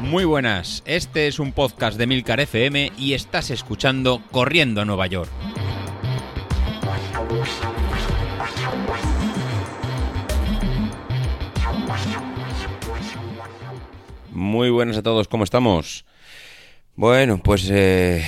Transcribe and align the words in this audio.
Muy 0.00 0.24
buenas, 0.24 0.82
este 0.86 1.26
es 1.26 1.40
un 1.40 1.52
podcast 1.52 1.98
de 1.98 2.06
Milcar 2.06 2.38
FM 2.38 2.92
y 2.96 3.14
estás 3.14 3.50
escuchando 3.50 4.22
Corriendo 4.30 4.80
a 4.80 4.84
Nueva 4.84 5.08
York. 5.08 5.30
Muy 14.30 14.70
buenas 14.70 14.96
a 14.96 15.02
todos, 15.02 15.28
¿cómo 15.28 15.44
estamos? 15.44 16.04
Bueno, 16.94 17.40
pues 17.42 17.68
eh, 17.70 18.24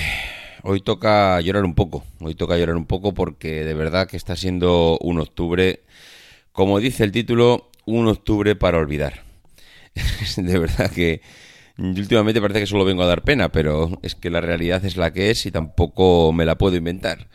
hoy 0.63 0.81
toca 0.81 1.39
llorar 1.39 1.63
un 1.63 1.75
poco, 1.75 2.03
hoy 2.19 2.35
toca 2.35 2.57
llorar 2.57 2.75
un 2.75 2.85
poco 2.85 3.13
porque 3.13 3.63
de 3.63 3.73
verdad 3.73 4.07
que 4.07 4.17
está 4.17 4.35
siendo 4.35 4.97
un 4.99 5.19
octubre, 5.19 5.81
como 6.51 6.79
dice 6.79 7.03
el 7.03 7.11
título, 7.11 7.68
un 7.97 8.07
octubre 8.07 8.55
para 8.55 8.77
olvidar. 8.77 9.23
de 10.37 10.59
verdad 10.59 10.91
que 10.91 11.21
últimamente 11.77 12.41
parece 12.41 12.59
que 12.59 12.67
solo 12.67 12.85
vengo 12.85 13.03
a 13.03 13.07
dar 13.07 13.23
pena, 13.23 13.49
pero 13.49 13.99
es 14.03 14.15
que 14.15 14.29
la 14.29 14.41
realidad 14.41 14.83
es 14.85 14.97
la 14.97 15.13
que 15.13 15.31
es 15.31 15.45
y 15.45 15.51
tampoco 15.51 16.31
me 16.33 16.45
la 16.45 16.57
puedo 16.57 16.75
inventar. 16.75 17.27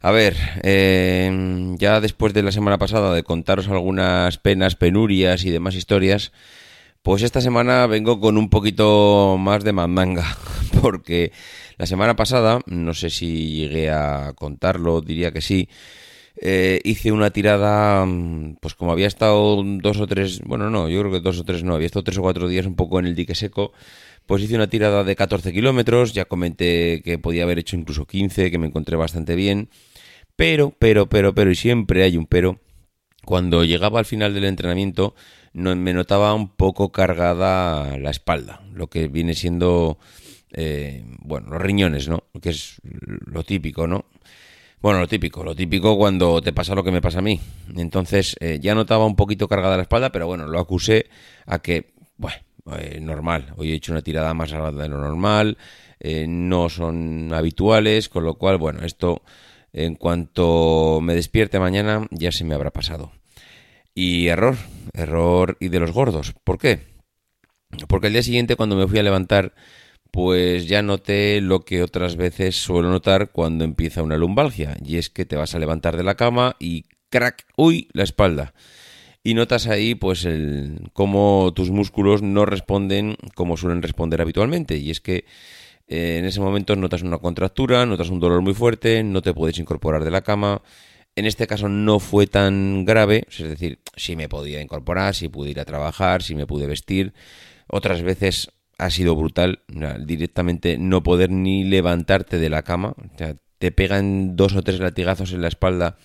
A 0.00 0.10
ver, 0.10 0.36
eh, 0.62 1.74
ya 1.78 2.00
después 2.00 2.32
de 2.32 2.42
la 2.42 2.52
semana 2.52 2.78
pasada 2.78 3.14
de 3.14 3.22
contaros 3.22 3.68
algunas 3.68 4.38
penas, 4.38 4.76
penurias 4.76 5.44
y 5.44 5.50
demás 5.50 5.74
historias, 5.74 6.32
pues 7.02 7.22
esta 7.22 7.40
semana 7.40 7.86
vengo 7.86 8.20
con 8.20 8.36
un 8.36 8.50
poquito 8.50 9.36
más 9.38 9.64
de 9.64 9.72
mandanga, 9.72 10.36
porque 10.80 11.32
la 11.76 11.86
semana 11.86 12.16
pasada, 12.16 12.60
no 12.66 12.94
sé 12.94 13.10
si 13.10 13.56
llegué 13.56 13.90
a 13.90 14.32
contarlo, 14.34 15.00
diría 15.00 15.32
que 15.32 15.40
sí, 15.40 15.68
eh, 16.38 16.80
hice 16.84 17.12
una 17.12 17.30
tirada, 17.30 18.04
mm, 18.04 18.56
pues 18.60 18.74
como 18.74 18.92
había 18.92 19.06
estado 19.06 19.62
dos 19.64 20.00
o 20.00 20.06
tres, 20.06 20.40
bueno, 20.44 20.70
no, 20.70 20.88
yo 20.88 21.00
creo 21.00 21.12
que 21.12 21.20
dos 21.20 21.40
o 21.40 21.44
tres 21.44 21.64
no, 21.64 21.74
había 21.74 21.86
estado 21.86 22.04
tres 22.04 22.18
o 22.18 22.22
cuatro 22.22 22.48
días 22.48 22.66
un 22.66 22.76
poco 22.76 22.98
en 22.98 23.06
el 23.06 23.14
dique 23.14 23.34
seco, 23.34 23.72
pues 24.26 24.42
hice 24.42 24.56
una 24.56 24.68
tirada 24.68 25.04
de 25.04 25.16
14 25.16 25.52
kilómetros, 25.52 26.12
ya 26.12 26.24
comenté 26.26 27.00
que 27.04 27.18
podía 27.18 27.44
haber 27.44 27.58
hecho 27.58 27.76
incluso 27.76 28.06
15, 28.06 28.50
que 28.50 28.58
me 28.58 28.66
encontré 28.66 28.96
bastante 28.96 29.34
bien, 29.36 29.70
pero, 30.34 30.74
pero, 30.78 31.08
pero, 31.08 31.34
pero, 31.34 31.50
y 31.50 31.54
siempre 31.54 32.02
hay 32.02 32.16
un 32.16 32.26
pero, 32.26 32.60
cuando 33.24 33.64
llegaba 33.64 33.98
al 33.98 34.04
final 34.04 34.34
del 34.34 34.44
entrenamiento, 34.44 35.14
no, 35.52 35.74
me 35.74 35.94
notaba 35.94 36.34
un 36.34 36.48
poco 36.48 36.92
cargada 36.92 37.98
la 37.98 38.10
espalda, 38.10 38.62
lo 38.74 38.88
que 38.88 39.08
viene 39.08 39.34
siendo, 39.34 39.98
eh, 40.52 41.02
bueno, 41.20 41.48
los 41.50 41.62
riñones, 41.62 42.08
¿no? 42.08 42.24
Que 42.42 42.50
es 42.50 42.80
lo 42.82 43.42
típico, 43.42 43.86
¿no? 43.86 44.04
Bueno, 44.86 45.00
lo 45.00 45.08
típico, 45.08 45.42
lo 45.42 45.56
típico 45.56 45.96
cuando 45.96 46.40
te 46.40 46.52
pasa 46.52 46.76
lo 46.76 46.84
que 46.84 46.92
me 46.92 47.00
pasa 47.00 47.18
a 47.18 47.22
mí. 47.22 47.40
Entonces 47.74 48.36
eh, 48.38 48.60
ya 48.62 48.72
notaba 48.72 49.04
un 49.04 49.16
poquito 49.16 49.48
cargada 49.48 49.74
la 49.74 49.82
espalda, 49.82 50.12
pero 50.12 50.28
bueno, 50.28 50.46
lo 50.46 50.60
acusé 50.60 51.06
a 51.44 51.58
que, 51.58 51.92
bueno, 52.16 52.36
eh, 52.78 53.00
normal. 53.00 53.52
Hoy 53.56 53.72
he 53.72 53.74
hecho 53.74 53.90
una 53.90 54.02
tirada 54.02 54.32
más 54.32 54.52
larga 54.52 54.70
de 54.70 54.88
lo 54.88 54.98
normal, 54.98 55.58
no 56.28 56.68
son 56.68 57.32
habituales, 57.34 58.08
con 58.08 58.22
lo 58.22 58.34
cual, 58.34 58.58
bueno, 58.58 58.84
esto 58.84 59.22
en 59.72 59.96
cuanto 59.96 61.00
me 61.02 61.16
despierte 61.16 61.58
mañana 61.58 62.06
ya 62.12 62.30
se 62.30 62.44
me 62.44 62.54
habrá 62.54 62.70
pasado. 62.70 63.10
Y 63.92 64.28
error, 64.28 64.54
error 64.92 65.56
y 65.58 65.66
de 65.66 65.80
los 65.80 65.90
gordos. 65.90 66.32
¿Por 66.44 66.58
qué? 66.58 66.78
Porque 67.88 68.06
el 68.06 68.12
día 68.12 68.22
siguiente 68.22 68.54
cuando 68.54 68.76
me 68.76 68.86
fui 68.86 69.00
a 69.00 69.02
levantar, 69.02 69.52
pues 70.16 70.66
ya 70.66 70.80
noté 70.80 71.42
lo 71.42 71.66
que 71.66 71.82
otras 71.82 72.16
veces 72.16 72.56
suelo 72.56 72.88
notar 72.88 73.32
cuando 73.32 73.64
empieza 73.64 74.02
una 74.02 74.16
lumbalgia. 74.16 74.74
Y 74.82 74.96
es 74.96 75.10
que 75.10 75.26
te 75.26 75.36
vas 75.36 75.54
a 75.54 75.58
levantar 75.58 75.98
de 75.98 76.04
la 76.04 76.14
cama 76.14 76.56
y 76.58 76.86
crack, 77.10 77.44
uy, 77.54 77.88
la 77.92 78.02
espalda. 78.02 78.54
Y 79.22 79.34
notas 79.34 79.66
ahí 79.66 79.94
pues 79.94 80.24
el 80.24 80.88
cómo 80.94 81.52
tus 81.54 81.70
músculos 81.70 82.22
no 82.22 82.46
responden 82.46 83.18
como 83.34 83.58
suelen 83.58 83.82
responder 83.82 84.22
habitualmente. 84.22 84.78
Y 84.78 84.90
es 84.90 85.02
que 85.02 85.26
eh, 85.86 86.16
en 86.18 86.24
ese 86.24 86.40
momento 86.40 86.76
notas 86.76 87.02
una 87.02 87.18
contractura, 87.18 87.84
notas 87.84 88.08
un 88.08 88.18
dolor 88.18 88.40
muy 88.40 88.54
fuerte, 88.54 89.02
no 89.02 89.20
te 89.20 89.34
puedes 89.34 89.58
incorporar 89.58 90.02
de 90.02 90.12
la 90.12 90.22
cama 90.22 90.62
en 91.14 91.26
este 91.26 91.46
caso 91.46 91.68
no 91.68 91.98
fue 91.98 92.26
tan 92.26 92.86
grave, 92.86 93.24
es 93.30 93.38
decir, 93.38 93.80
si 93.96 94.16
me 94.16 94.28
podía 94.28 94.62
incorporar, 94.62 95.14
si 95.14 95.28
pude 95.28 95.50
ir 95.50 95.60
a 95.60 95.64
trabajar, 95.64 96.22
si 96.22 96.34
me 96.34 96.46
pude 96.46 96.66
vestir. 96.66 97.14
Otras 97.68 98.02
veces 98.02 98.50
ha 98.78 98.90
sido 98.90 99.16
brutal, 99.16 99.60
directamente 100.04 100.78
no 100.78 101.02
poder 101.02 101.30
ni 101.30 101.64
levantarte 101.64 102.38
de 102.38 102.50
la 102.50 102.62
cama. 102.62 102.94
te 103.58 103.72
pegan 103.72 104.36
dos 104.36 104.54
o 104.54 104.62
tres 104.62 104.80
latigazos 104.80 105.32
en 105.32 105.42
la 105.42 105.48
espalda 105.48 105.96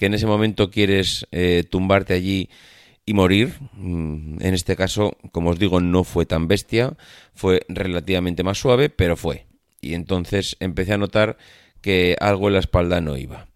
que 0.00 0.06
en 0.06 0.14
ese 0.14 0.26
momento 0.26 0.70
quieres 0.70 1.26
eh, 1.30 1.62
tumbarte 1.68 2.14
allí 2.14 2.48
y 3.04 3.12
morir. 3.12 3.52
Mm, 3.74 4.40
en 4.40 4.54
este 4.54 4.74
caso, 4.74 5.18
como 5.30 5.50
os 5.50 5.58
digo, 5.58 5.80
no 5.80 6.04
fue 6.04 6.24
tan 6.24 6.48
bestia, 6.48 6.96
fue 7.34 7.66
relativamente 7.68 8.42
más 8.42 8.58
suave, 8.58 8.88
pero 8.88 9.16
fue. 9.16 9.46
Y 9.82 9.92
entonces 9.92 10.56
empecé 10.58 10.94
a 10.94 10.96
notar 10.96 11.36
que 11.82 12.16
algo 12.18 12.48
en 12.48 12.54
la 12.54 12.60
espalda 12.60 13.02
no 13.02 13.18
iba. 13.18 13.46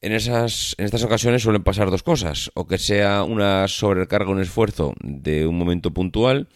En, 0.00 0.12
esas, 0.12 0.76
en 0.78 0.84
estas 0.84 1.02
ocasiones 1.02 1.42
suelen 1.42 1.64
pasar 1.64 1.90
dos 1.90 2.04
cosas, 2.04 2.52
o 2.54 2.68
que 2.68 2.78
sea 2.78 3.24
una 3.24 3.66
sobrecarga, 3.66 4.30
un 4.30 4.40
esfuerzo 4.40 4.94
de 5.00 5.48
un 5.48 5.58
momento 5.58 5.92
puntual, 5.92 6.48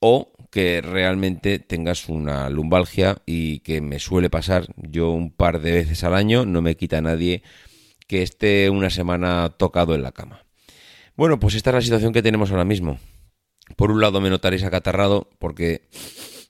o 0.00 0.32
que 0.50 0.80
realmente 0.80 1.58
tengas 1.58 2.08
una 2.08 2.50
lumbalgia 2.50 3.18
y 3.24 3.60
que 3.60 3.80
me 3.80 4.00
suele 4.00 4.30
pasar 4.30 4.66
yo 4.76 5.10
un 5.10 5.30
par 5.30 5.60
de 5.60 5.72
veces 5.72 6.02
al 6.02 6.14
año, 6.14 6.44
no 6.44 6.60
me 6.62 6.76
quita 6.76 7.00
nadie 7.00 7.42
que 8.08 8.22
esté 8.22 8.68
una 8.70 8.90
semana 8.90 9.54
tocado 9.56 9.94
en 9.94 10.02
la 10.02 10.10
cama. 10.10 10.44
Bueno, 11.16 11.38
pues 11.38 11.54
esta 11.54 11.70
es 11.70 11.74
la 11.74 11.82
situación 11.82 12.12
que 12.12 12.22
tenemos 12.22 12.50
ahora 12.50 12.64
mismo. 12.64 12.98
Por 13.76 13.92
un 13.92 14.00
lado 14.00 14.20
me 14.20 14.30
notaréis 14.30 14.64
acatarrado 14.64 15.28
porque 15.38 15.82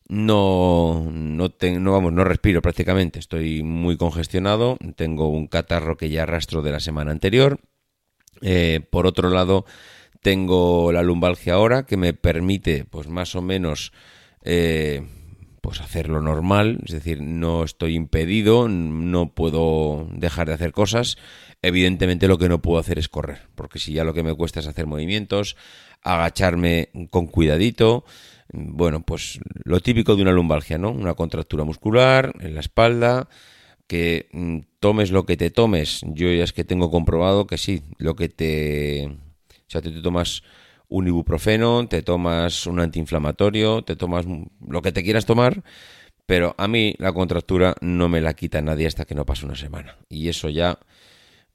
no, 0.09 1.09
no, 1.12 1.53
no, 1.60 1.93
vamos, 1.93 2.12
no 2.12 2.25
respiro 2.25 2.62
prácticamente, 2.62 3.19
estoy 3.19 3.62
muy 3.62 3.97
congestionado, 3.97 4.78
tengo 4.97 5.28
un 5.28 5.47
catarro 5.47 5.97
que 5.97 6.09
ya 6.09 6.22
arrastro 6.22 6.62
de 6.62 6.72
la 6.72 6.81
semana 6.81 7.10
anterior. 7.10 7.60
Eh, 8.43 8.81
por 8.91 9.06
otro 9.06 9.28
lado, 9.28 9.66
tengo 10.20 10.92
la 10.92 11.03
lumbalgia 11.03 11.54
ahora 11.54 11.86
que 11.86 11.97
me 11.97 12.12
permite, 12.12 12.84
pues 12.84 13.08
más 13.08 13.34
o 13.34 13.42
menos, 13.42 13.92
eh, 14.42 15.06
pues 15.60 15.81
hacer 15.81 16.08
lo 16.08 16.20
normal, 16.20 16.81
es 16.84 16.92
decir, 16.92 17.20
no 17.20 17.64
estoy 17.64 17.94
impedido, 17.94 18.69
no 18.69 19.34
puedo 19.34 20.09
dejar 20.12 20.48
de 20.48 20.54
hacer 20.54 20.72
cosas. 20.72 21.16
Evidentemente 21.62 22.28
lo 22.28 22.38
que 22.38 22.48
no 22.48 22.62
puedo 22.62 22.78
hacer 22.78 22.98
es 22.98 23.09
correr, 23.09 23.48
porque 23.54 23.78
si 23.78 23.92
ya 23.92 24.04
lo 24.04 24.14
que 24.14 24.22
me 24.22 24.34
cuesta 24.34 24.60
es 24.60 24.66
hacer 24.66 24.86
movimientos, 24.86 25.56
agacharme 26.03 26.88
con 27.10 27.26
cuidadito, 27.26 28.04
bueno, 28.53 29.03
pues 29.03 29.38
lo 29.64 29.80
típico 29.80 30.16
de 30.16 30.22
una 30.22 30.32
lumbalgia, 30.32 30.78
¿no? 30.78 30.91
Una 30.91 31.14
contractura 31.14 31.64
muscular 31.64 32.32
en 32.41 32.54
la 32.54 32.60
espalda, 32.60 33.28
que 33.86 34.28
mm, 34.32 34.59
tomes 34.80 35.10
lo 35.10 35.26
que 35.26 35.36
te 35.36 35.50
tomes. 35.50 36.00
Yo 36.06 36.32
ya 36.32 36.44
es 36.44 36.53
que 36.53 36.64
tengo 36.64 36.91
comprobado 36.91 37.47
que 37.47 37.59
sí, 37.59 37.82
lo 37.98 38.16
que 38.16 38.28
te... 38.28 39.16
O 39.70 39.72
sea, 39.72 39.81
te, 39.81 39.92
tomas 40.03 40.42
un 40.88 41.06
ibuprofeno, 41.06 41.86
te 41.86 42.03
tomas 42.03 42.66
un 42.66 42.81
antiinflamatorio, 42.81 43.82
te 43.82 43.94
tomas 43.94 44.26
lo 44.66 44.82
que 44.82 44.91
te 44.91 45.04
quieras 45.04 45.26
tomar, 45.26 45.62
pero 46.26 46.56
a 46.58 46.66
mí 46.66 46.97
la 46.98 47.12
contractura 47.12 47.76
no 47.80 48.09
me 48.09 48.20
la 48.20 48.34
quita 48.34 48.60
nadie 48.62 48.88
hasta 48.88 49.04
que 49.04 49.14
no 49.14 49.25
pase 49.25 49.47
una 49.47 49.54
semana. 49.54 49.97
Y 50.09 50.28
eso 50.28 50.48
ya 50.48 50.80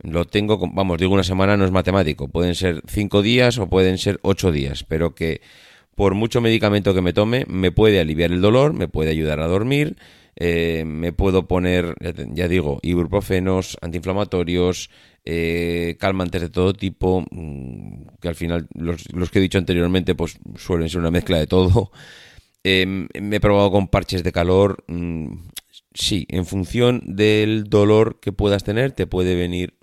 lo 0.01 0.23
tengo, 0.23 0.57
vamos, 0.71 0.97
digo 0.97 1.13
una 1.13 1.25
semana 1.25 1.57
no 1.57 1.65
es 1.65 1.71
matemático, 1.71 2.29
pueden 2.29 2.55
ser 2.55 2.81
cinco 2.87 3.21
días 3.21 3.57
o 3.57 3.67
pueden 3.67 3.97
ser 3.97 4.19
ocho 4.21 4.53
días, 4.53 4.85
pero 4.85 5.13
que 5.13 5.41
por 5.93 6.13
mucho 6.13 6.39
medicamento 6.39 6.93
que 6.93 7.01
me 7.01 7.11
tome, 7.11 7.43
me 7.49 7.71
puede 7.71 7.99
aliviar 7.99 8.31
el 8.31 8.39
dolor, 8.39 8.71
me 8.71 8.87
puede 8.87 9.11
ayudar 9.11 9.41
a 9.41 9.47
dormir, 9.47 9.97
eh, 10.37 10.83
me 10.85 11.13
puedo 11.13 11.47
poner, 11.47 11.95
ya 12.33 12.47
digo, 12.47 12.79
ibuprofenos, 12.81 13.77
antiinflamatorios, 13.81 14.89
eh, 15.23 15.95
calmantes 15.99 16.41
de 16.41 16.49
todo 16.49 16.73
tipo, 16.73 17.25
mm, 17.31 18.17
que 18.21 18.27
al 18.27 18.35
final 18.35 18.67
los, 18.73 19.05
que 19.31 19.39
he 19.39 19.41
dicho 19.41 19.57
anteriormente 19.57 20.13
pues 20.13 20.37
suelen 20.55 20.89
ser 20.89 20.99
una 20.99 21.11
mezcla 21.11 21.37
de 21.37 21.47
todo. 21.47 21.91
Em, 22.67 23.07
me 23.21 23.35
he 23.35 23.39
probado 23.39 23.71
con 23.71 23.87
parches 23.87 24.23
de 24.23 24.31
calor. 24.31 24.83
Mm, 24.87 25.35
sí, 25.93 26.25
en 26.29 26.45
función 26.45 27.01
del 27.05 27.65
dolor 27.65 28.19
que 28.19 28.31
puedas 28.31 28.63
tener, 28.63 28.91
te 28.91 29.05
puede 29.05 29.35
venir, 29.35 29.77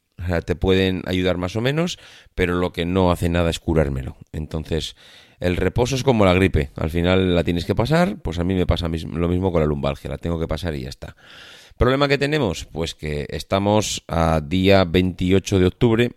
te 0.44 0.56
pueden 0.56 1.02
ayudar 1.06 1.38
más 1.38 1.54
o 1.56 1.60
menos, 1.60 1.98
pero 2.34 2.54
lo 2.54 2.72
que 2.72 2.84
no 2.84 3.12
hace 3.12 3.28
nada 3.28 3.50
es 3.50 3.60
curármelo. 3.60 4.16
Entonces, 4.32 4.96
el 5.42 5.56
reposo 5.56 5.96
es 5.96 6.04
como 6.04 6.24
la 6.24 6.34
gripe, 6.34 6.70
al 6.76 6.90
final 6.90 7.34
la 7.34 7.42
tienes 7.42 7.64
que 7.64 7.74
pasar, 7.74 8.16
pues 8.22 8.38
a 8.38 8.44
mí 8.44 8.54
me 8.54 8.66
pasa 8.66 8.88
lo 8.88 9.28
mismo 9.28 9.50
con 9.50 9.60
la 9.60 9.66
lumbalgia, 9.66 10.10
la 10.10 10.18
tengo 10.18 10.38
que 10.38 10.46
pasar 10.46 10.74
y 10.74 10.82
ya 10.82 10.88
está. 10.88 11.16
¿Problema 11.76 12.06
que 12.06 12.16
tenemos? 12.16 12.64
Pues 12.66 12.94
que 12.94 13.26
estamos 13.28 14.04
a 14.06 14.40
día 14.40 14.84
28 14.84 15.58
de 15.58 15.66
octubre, 15.66 16.12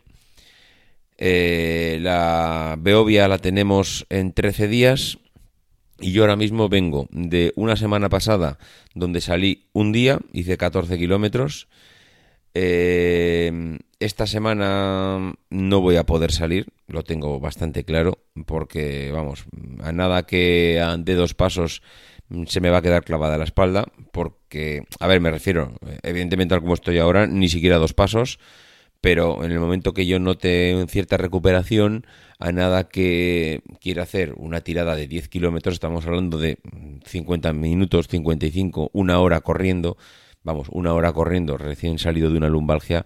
eh, 1.17 1.97
la 2.01 2.75
Beovia 2.77 3.27
la 3.27 3.39
tenemos 3.39 4.05
en 4.09 4.31
13 4.31 4.67
días 4.67 5.17
y 5.99 6.11
yo 6.11 6.21
ahora 6.23 6.35
mismo 6.35 6.69
vengo 6.69 7.07
de 7.09 7.51
una 7.55 7.77
semana 7.77 8.09
pasada 8.09 8.59
donde 8.93 9.21
salí 9.21 9.69
un 9.73 9.91
día, 9.91 10.19
hice 10.33 10.57
14 10.57 10.99
kilómetros, 10.99 11.67
Eh, 12.57 13.77
esta 13.99 14.25
semana 14.27 15.33
no 15.49 15.81
voy 15.81 15.97
a 15.97 16.05
poder 16.05 16.31
salir, 16.31 16.67
lo 16.87 17.03
tengo 17.03 17.39
bastante 17.41 17.83
claro, 17.83 18.19
porque, 18.45 19.11
vamos, 19.11 19.45
a 19.83 19.91
nada 19.91 20.25
que 20.25 20.81
de 20.99 21.15
dos 21.15 21.33
pasos 21.33 21.81
se 22.47 22.61
me 22.61 22.69
va 22.69 22.77
a 22.77 22.81
quedar 22.81 23.03
clavada 23.03 23.37
la 23.37 23.43
espalda, 23.43 23.85
porque, 24.13 24.83
a 24.99 25.07
ver, 25.07 25.19
me 25.19 25.31
refiero, 25.31 25.73
evidentemente 26.01 26.53
al 26.55 26.61
como 26.61 26.73
estoy 26.73 26.97
ahora, 26.97 27.27
ni 27.27 27.49
siquiera 27.49 27.77
dos 27.77 27.93
pasos, 27.93 28.39
pero 29.01 29.43
en 29.43 29.51
el 29.51 29.59
momento 29.59 29.93
que 29.93 30.05
yo 30.05 30.19
note 30.19 30.85
cierta 30.87 31.17
recuperación, 31.17 32.07
a 32.39 32.51
nada 32.53 32.87
que 32.87 33.61
quiera 33.81 34.03
hacer 34.03 34.33
una 34.37 34.61
tirada 34.61 34.95
de 34.95 35.07
10 35.07 35.27
kilómetros, 35.27 35.73
estamos 35.73 36.05
hablando 36.07 36.37
de 36.37 36.57
50 37.05 37.53
minutos, 37.53 38.07
55, 38.07 38.91
una 38.93 39.19
hora 39.19 39.41
corriendo, 39.41 39.97
vamos, 40.45 40.67
una 40.71 40.93
hora 40.93 41.11
corriendo 41.11 41.57
recién 41.57 41.99
salido 41.99 42.29
de 42.29 42.37
una 42.37 42.47
lumbalgia, 42.47 43.05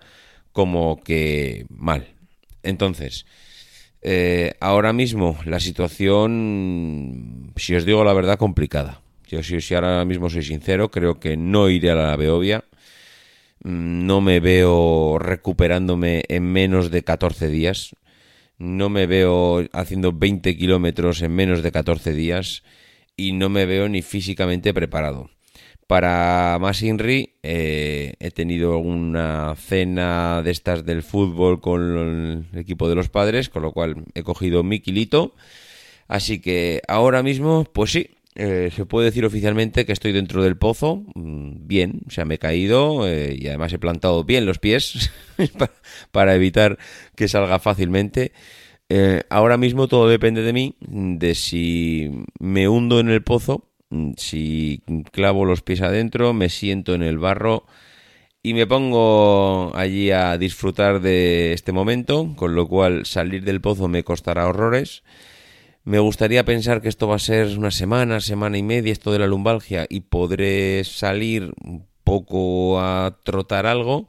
como 0.51 1.01
que 1.01 1.65
mal. 1.69 2.09
Entonces, 2.62 3.25
eh, 4.01 4.53
ahora 4.59 4.94
mismo 4.94 5.39
la 5.45 5.59
situación, 5.59 7.53
si 7.56 7.75
os 7.75 7.86
digo 7.86 8.03
la 8.03 8.13
verdad, 8.13 8.38
complicada. 8.38 9.01
Yo 9.27 9.41
si, 9.41 9.62
si 9.62 9.74
ahora 9.74 10.03
mismo 10.06 10.30
soy 10.30 10.44
sincero, 10.44 10.91
creo 10.91 11.19
que 11.19 11.38
no 11.38 11.69
iré 11.69 11.91
a 11.91 11.95
la 11.95 12.15
Beovia. 12.15 12.65
Mm, 13.63 14.06
no 14.06 14.21
me 14.21 14.39
veo 14.39 15.18
recuperándome 15.19 16.24
en 16.27 16.44
menos 16.44 16.91
de 16.91 17.03
14 17.03 17.47
días. 17.47 17.95
No 18.57 18.89
me 18.89 19.07
veo 19.07 19.65
haciendo 19.71 20.12
20 20.12 20.57
kilómetros 20.57 21.21
en 21.21 21.33
menos 21.33 21.63
de 21.63 21.71
14 21.71 22.13
días. 22.13 22.63
Y 23.15 23.31
no 23.33 23.50
me 23.50 23.65
veo 23.65 23.88
ni 23.88 24.01
físicamente 24.01 24.74
preparado. 24.74 25.30
Para 25.89 26.59
más 26.62 26.83
Inri, 26.83 27.33
eh, 27.41 28.13
he 28.19 28.30
tenido 28.30 28.77
una 28.77 29.56
cena 29.56 30.44
de 30.44 30.51
estas 30.51 30.86
del 30.86 31.01
fútbol 31.01 31.62
con 31.62 32.45
el 32.53 32.59
equipo 32.59 32.88
de 32.88 32.94
los 32.94 33.09
padres, 33.09 33.50
con 33.50 33.63
lo 33.63 33.71
cual 33.71 34.06
he 34.13 34.21
cogido 34.21 34.62
mi 34.62 34.81
kilito. 34.81 35.33
Así 36.07 36.41
que 36.41 36.83
ahora 36.88 37.24
mismo, 37.24 37.63
pues 37.63 37.91
sí, 37.91 38.12
eh, 38.36 38.69
se 38.71 38.86
puede 38.86 39.06
decir 39.07 39.25
oficialmente 39.25 39.88
que 39.88 39.94
estoy 39.94 40.12
dentro 40.12 40.44
del 40.44 40.57
pozo, 40.57 41.06
mm, 41.15 41.65
bien, 41.65 42.01
o 42.06 42.12
sea, 42.12 42.24
me 42.24 42.36
he 42.36 42.39
caído 42.39 43.07
eh, 43.07 43.36
y 43.36 43.47
además 43.47 43.74
he 43.74 43.80
plantado 43.80 44.24
bien 44.24 44.45
los 44.45 44.59
pies 44.59 45.09
para 46.12 46.36
evitar 46.36 46.77
que 47.15 47.27
salga 47.27 47.57
fácilmente. 47.57 48.31
ahora 49.30 49.57
mismo 49.57 49.88
todo 49.88 50.07
depende 50.07 50.44
de 50.44 50.53
mí, 50.53 50.75
de 50.81 51.33
si 51.33 52.12
me 52.39 52.68
hundo 52.69 53.00
en 53.00 53.09
el 53.09 53.24
pozo 53.24 53.69
si 54.18 54.81
clavo 55.12 55.45
los 55.45 55.62
pies 55.62 55.81
adentro, 55.81 56.33
me 56.33 56.50
siento 56.50 56.94
en 56.94 57.03
el 57.03 57.18
barro 57.18 57.65
y 58.41 58.53
me 58.53 58.68
pongo 58.68 59.75
allí 59.75 60.12
a 60.12 60.38
disfrutar 60.38 61.01
de 61.01 61.53
este 61.53 61.71
momento, 61.71 62.33
con 62.36 62.56
lo 62.56 62.68
cual 62.68 63.06
salir 63.06 63.44
del 63.44 63.62
pozo 63.62 63.88
me 63.88 64.03
costará 64.03 64.47
horrores. 64.47 65.03
Me 65.83 66.00
gustaría 66.00 66.45
pensar 66.45 66.81
que 66.81 66.89
esto 66.89 67.07
va 67.07 67.15
a 67.15 67.19
ser 67.19 67.57
una 67.57 67.71
semana, 67.71 68.21
semana 68.21 68.57
y 68.57 68.63
media, 68.63 68.91
esto 68.91 69.12
de 69.12 69.19
la 69.19 69.27
lumbalgia, 69.27 69.88
y 69.89 70.01
podré 70.01 70.83
salir 70.83 71.51
un 71.63 71.86
poco 72.03 72.80
a 72.80 73.18
trotar 73.24 73.65
algo. 73.65 74.07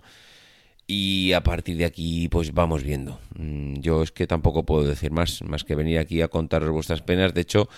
Y 0.86 1.32
a 1.32 1.42
partir 1.42 1.76
de 1.76 1.84
aquí, 1.84 2.28
pues 2.28 2.52
vamos 2.52 2.82
viendo. 2.82 3.20
Mm, 3.36 3.80
yo 3.80 4.02
es 4.02 4.10
que 4.10 4.26
tampoco 4.26 4.64
puedo 4.64 4.84
decir 4.84 5.12
más, 5.12 5.42
más 5.42 5.62
que 5.64 5.76
venir 5.76 5.98
aquí 5.98 6.20
a 6.20 6.28
contaros 6.28 6.70
vuestras 6.70 7.02
penas. 7.02 7.32
De 7.32 7.42
hecho, 7.42 7.68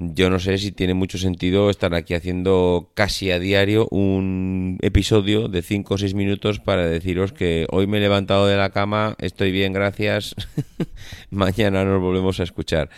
yo 0.00 0.30
no 0.30 0.38
sé 0.38 0.56
si 0.56 0.72
tiene 0.72 0.94
mucho 0.94 1.18
sentido 1.18 1.68
estar 1.68 1.94
aquí 1.94 2.14
haciendo 2.14 2.90
casi 2.94 3.30
a 3.30 3.38
diario 3.38 3.86
un 3.90 4.78
episodio 4.80 5.48
de 5.48 5.60
5 5.60 5.94
o 5.94 5.98
6 5.98 6.14
minutos 6.14 6.58
para 6.58 6.86
deciros 6.86 7.32
que 7.32 7.66
hoy 7.70 7.86
me 7.86 7.98
he 7.98 8.00
levantado 8.00 8.46
de 8.46 8.56
la 8.56 8.70
cama, 8.70 9.14
estoy 9.18 9.52
bien, 9.52 9.74
gracias, 9.74 10.34
mañana 11.30 11.84
nos 11.84 12.00
volvemos 12.00 12.40
a 12.40 12.44
escuchar. 12.44 12.88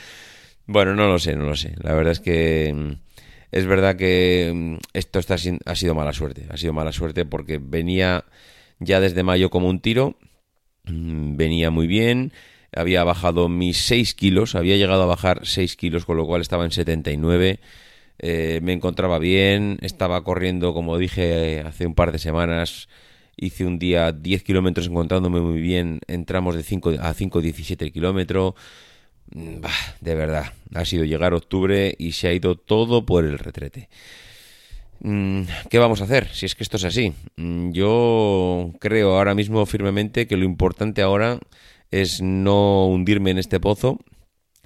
Bueno, 0.66 0.94
no 0.94 1.08
lo 1.08 1.18
sé, 1.18 1.34
no 1.34 1.44
lo 1.44 1.56
sé. 1.56 1.74
La 1.82 1.92
verdad 1.94 2.12
es 2.12 2.20
que 2.20 2.72
mm, 2.72 2.92
es 3.50 3.66
verdad 3.66 3.96
que 3.96 4.52
mm, 4.54 4.76
esto 4.92 5.18
está, 5.18 5.34
ha 5.34 5.74
sido 5.74 5.94
mala 5.96 6.12
suerte, 6.12 6.46
ha 6.50 6.56
sido 6.56 6.72
mala 6.72 6.92
suerte 6.92 7.24
porque 7.24 7.58
venía 7.58 8.24
ya 8.78 9.00
desde 9.00 9.24
mayo 9.24 9.50
como 9.50 9.68
un 9.68 9.80
tiro, 9.80 10.16
mm, 10.84 11.36
venía 11.36 11.70
muy 11.70 11.88
bien 11.88 12.32
había 12.74 13.04
bajado 13.04 13.48
mis 13.48 13.78
6 13.86 14.14
kilos, 14.14 14.54
había 14.54 14.76
llegado 14.76 15.02
a 15.02 15.06
bajar 15.06 15.40
6 15.44 15.76
kilos, 15.76 16.04
con 16.04 16.16
lo 16.16 16.26
cual 16.26 16.40
estaba 16.40 16.64
en 16.64 16.70
79. 16.70 17.60
Eh, 18.18 18.60
me 18.62 18.72
encontraba 18.72 19.18
bien, 19.18 19.78
estaba 19.82 20.22
corriendo, 20.24 20.74
como 20.74 20.98
dije 20.98 21.60
hace 21.60 21.86
un 21.86 21.94
par 21.94 22.12
de 22.12 22.18
semanas, 22.18 22.88
hice 23.36 23.64
un 23.66 23.78
día 23.78 24.12
10 24.12 24.42
kilómetros 24.44 24.86
encontrándome 24.86 25.40
muy 25.40 25.60
bien, 25.60 26.00
entramos 26.06 26.54
de 26.54 26.62
5 26.62 26.90
a 27.00 27.14
5,17 27.14 27.82
el 27.82 27.92
kilómetro. 27.92 28.54
Mm, 29.34 29.60
de 30.00 30.14
verdad, 30.14 30.52
ha 30.74 30.84
sido 30.84 31.04
llegar 31.04 31.34
octubre 31.34 31.94
y 31.98 32.12
se 32.12 32.28
ha 32.28 32.32
ido 32.32 32.56
todo 32.56 33.04
por 33.04 33.24
el 33.24 33.38
retrete. 33.38 33.88
Mm, 35.00 35.42
¿Qué 35.68 35.78
vamos 35.78 36.00
a 36.00 36.04
hacer 36.04 36.28
si 36.28 36.46
es 36.46 36.54
que 36.54 36.62
esto 36.62 36.76
es 36.76 36.84
así? 36.84 37.12
Mm, 37.36 37.72
yo 37.72 38.72
creo 38.78 39.16
ahora 39.16 39.34
mismo 39.34 39.66
firmemente 39.66 40.26
que 40.26 40.36
lo 40.36 40.44
importante 40.44 41.02
ahora 41.02 41.40
es 41.92 42.20
no 42.20 42.86
hundirme 42.88 43.30
en 43.30 43.38
este 43.38 43.60
pozo, 43.60 44.00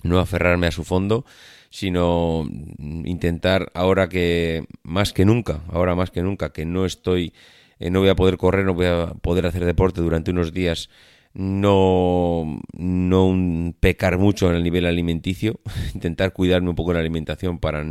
no 0.02 0.18
aferrarme 0.18 0.68
a 0.68 0.72
su 0.72 0.84
fondo, 0.84 1.26
sino 1.68 2.48
intentar 2.78 3.70
ahora 3.74 4.08
que 4.08 4.64
más 4.82 5.12
que 5.12 5.26
nunca, 5.26 5.60
ahora 5.68 5.94
más 5.94 6.10
que 6.10 6.22
nunca, 6.22 6.52
que 6.52 6.64
no 6.64 6.86
estoy, 6.86 7.34
eh, 7.78 7.90
no 7.90 8.00
voy 8.00 8.08
a 8.08 8.16
poder 8.16 8.38
correr, 8.38 8.64
no 8.64 8.74
voy 8.74 8.86
a 8.86 9.08
poder 9.20 9.46
hacer 9.46 9.64
deporte 9.64 10.00
durante 10.00 10.30
unos 10.30 10.52
días, 10.52 10.88
no, 11.34 12.60
no 12.72 13.74
pecar 13.80 14.16
mucho 14.16 14.48
en 14.48 14.56
el 14.56 14.62
nivel 14.62 14.86
alimenticio, 14.86 15.60
intentar 15.94 16.32
cuidarme 16.32 16.70
un 16.70 16.76
poco 16.76 16.92
en 16.92 16.94
la 16.94 17.00
alimentación 17.00 17.58
para 17.58 17.84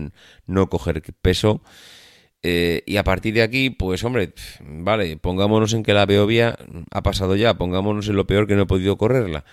no 0.48 0.70
coger 0.70 1.04
peso 1.22 1.62
eh, 2.48 2.84
y 2.86 2.98
a 2.98 3.04
partir 3.04 3.34
de 3.34 3.42
aquí, 3.42 3.72
pues 3.72 4.04
hombre, 4.04 4.32
vale, 4.62 5.18
pongámonos 5.18 5.74
en 5.74 5.82
que 5.82 5.96
la 5.96 6.06
Beovia 6.06 6.56
ha 6.92 7.02
pasado 7.02 7.36
ya, 7.36 7.56
pongámonos 7.56 8.08
en 8.08 8.16
lo 8.16 8.28
peor 8.28 8.46
que 8.46 8.56
no 8.56 8.62
he 8.62 8.66
podido 8.68 9.00
correrla. 9.00 9.46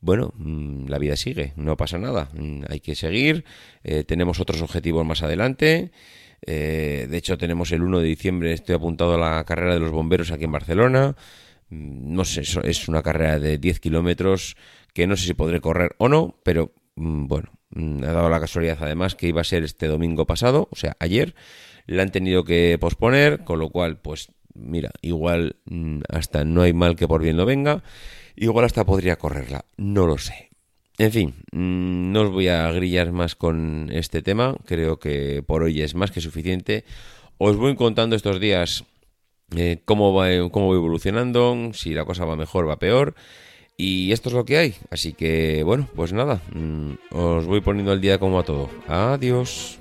Bueno, 0.00 0.34
mm, 0.36 0.88
la 0.88 0.98
vida 0.98 1.16
sigue, 1.16 1.54
no 1.56 1.78
pasa 1.78 1.96
nada, 1.96 2.28
mm, 2.34 2.64
hay 2.68 2.80
que 2.80 2.94
seguir, 2.96 3.46
eh, 3.82 4.04
tenemos 4.04 4.40
otros 4.40 4.60
objetivos 4.60 5.06
más 5.06 5.22
adelante. 5.22 5.90
Eh, 6.46 7.06
de 7.10 7.16
hecho, 7.16 7.38
tenemos 7.38 7.72
el 7.72 7.82
1 7.82 8.00
de 8.00 8.06
diciembre, 8.06 8.52
estoy 8.52 8.74
apuntado 8.74 9.14
a 9.14 9.18
la 9.18 9.44
carrera 9.44 9.72
de 9.72 9.80
los 9.80 9.90
bomberos 9.90 10.30
aquí 10.30 10.44
en 10.44 10.52
Barcelona. 10.52 11.16
Mm, 11.70 12.14
no 12.14 12.26
sé, 12.26 12.42
es 12.42 12.88
una 12.88 13.02
carrera 13.02 13.38
de 13.38 13.56
10 13.56 13.80
kilómetros 13.80 14.56
que 14.92 15.06
no 15.06 15.16
sé 15.16 15.28
si 15.28 15.34
podré 15.34 15.62
correr 15.62 15.94
o 15.96 16.10
no, 16.10 16.38
pero 16.44 16.74
bueno, 16.94 17.57
ha 17.74 18.12
dado 18.12 18.30
la 18.30 18.40
casualidad 18.40 18.78
además 18.80 19.14
que 19.14 19.28
iba 19.28 19.40
a 19.40 19.44
ser 19.44 19.64
este 19.64 19.86
domingo 19.86 20.26
pasado, 20.26 20.68
o 20.70 20.76
sea, 20.76 20.96
ayer 21.00 21.34
la 21.86 22.02
han 22.02 22.10
tenido 22.10 22.44
que 22.44 22.76
posponer, 22.80 23.44
con 23.44 23.58
lo 23.58 23.70
cual, 23.70 23.98
pues 23.98 24.30
mira, 24.54 24.90
igual 25.02 25.56
mm, 25.66 26.00
hasta 26.08 26.44
no 26.44 26.62
hay 26.62 26.72
mal 26.72 26.96
que 26.96 27.08
por 27.08 27.22
bien 27.22 27.36
lo 27.36 27.46
venga, 27.46 27.82
igual 28.36 28.64
hasta 28.64 28.84
podría 28.84 29.16
correrla, 29.16 29.64
no 29.76 30.06
lo 30.06 30.18
sé. 30.18 30.50
En 30.98 31.12
fin, 31.12 31.34
mm, 31.52 32.12
no 32.12 32.22
os 32.22 32.30
voy 32.30 32.48
a 32.48 32.70
grillar 32.72 33.12
más 33.12 33.36
con 33.36 33.88
este 33.92 34.20
tema, 34.20 34.56
creo 34.64 34.98
que 34.98 35.42
por 35.46 35.62
hoy 35.62 35.80
es 35.82 35.94
más 35.94 36.10
que 36.10 36.20
suficiente. 36.20 36.84
Os 37.38 37.56
voy 37.56 37.76
contando 37.76 38.16
estos 38.16 38.40
días 38.40 38.84
eh, 39.56 39.80
cómo, 39.84 40.12
va, 40.12 40.26
cómo 40.50 40.70
va 40.70 40.74
evolucionando, 40.74 41.70
si 41.72 41.94
la 41.94 42.04
cosa 42.04 42.24
va 42.24 42.36
mejor, 42.36 42.68
va 42.68 42.78
peor. 42.78 43.14
Y 43.80 44.10
esto 44.10 44.28
es 44.28 44.34
lo 44.34 44.44
que 44.44 44.58
hay. 44.58 44.74
Así 44.90 45.12
que, 45.12 45.62
bueno, 45.62 45.88
pues 45.94 46.12
nada, 46.12 46.42
mm, 46.52 46.94
os 47.12 47.46
voy 47.46 47.60
poniendo 47.60 47.92
al 47.92 48.00
día 48.00 48.18
como 48.18 48.40
a 48.40 48.42
todo. 48.42 48.68
Adiós. 48.88 49.78